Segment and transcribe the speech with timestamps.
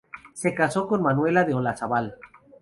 [0.33, 2.17] Se casó con Manuela de Olazábal.